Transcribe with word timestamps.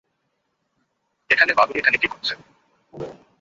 এখানে 1.29 1.51
বাগদ্বি 1.53 1.79
এখানে 1.79 1.97
কি 1.97 2.07
করছে? 2.07 2.33